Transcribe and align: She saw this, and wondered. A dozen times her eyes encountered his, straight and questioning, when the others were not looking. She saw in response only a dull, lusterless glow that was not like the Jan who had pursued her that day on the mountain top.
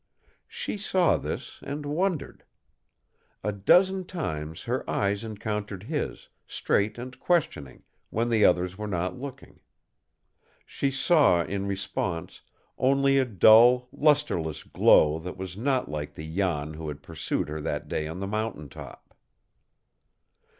She 0.47 0.77
saw 0.77 1.15
this, 1.17 1.59
and 1.61 1.85
wondered. 1.85 2.43
A 3.43 3.51
dozen 3.51 4.03
times 4.03 4.63
her 4.63 4.89
eyes 4.89 5.23
encountered 5.23 5.83
his, 5.83 6.27
straight 6.47 6.97
and 6.97 7.19
questioning, 7.19 7.83
when 8.09 8.29
the 8.29 8.43
others 8.43 8.79
were 8.79 8.87
not 8.87 9.19
looking. 9.19 9.59
She 10.65 10.89
saw 10.89 11.43
in 11.43 11.67
response 11.67 12.41
only 12.79 13.19
a 13.19 13.25
dull, 13.25 13.89
lusterless 13.91 14.63
glow 14.63 15.19
that 15.19 15.37
was 15.37 15.55
not 15.55 15.87
like 15.87 16.15
the 16.15 16.35
Jan 16.35 16.73
who 16.73 16.87
had 16.87 17.03
pursued 17.03 17.47
her 17.49 17.61
that 17.61 17.87
day 17.87 18.07
on 18.07 18.19
the 18.19 18.25
mountain 18.25 18.69
top. 18.69 19.15